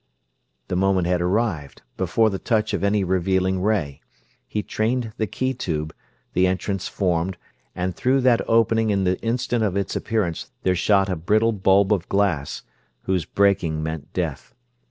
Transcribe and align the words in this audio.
The 0.67 0.75
moment 0.75 1.05
had 1.05 1.21
arrived, 1.21 1.83
before 1.95 2.31
the 2.31 2.39
touch 2.39 2.73
of 2.73 2.83
any 2.83 3.03
revealing 3.03 3.61
ray. 3.61 4.01
He 4.47 4.63
trained 4.63 5.13
the 5.17 5.27
key 5.27 5.53
tube, 5.53 5.93
the 6.33 6.47
entrance 6.47 6.91
opened, 6.99 7.37
and 7.75 7.95
through 7.95 8.21
that 8.21 8.41
opening 8.49 8.89
in 8.89 9.03
the 9.03 9.19
instant 9.21 9.63
of 9.63 9.77
its 9.77 9.95
appearance 9.95 10.49
there 10.63 10.73
shot 10.75 11.07
a 11.07 11.15
brittle 11.15 11.51
bulb 11.51 11.93
of 11.93 12.09
glass, 12.09 12.63
whose 13.03 13.25
breaking 13.25 13.83
meant 13.83 14.11
death. 14.11 14.55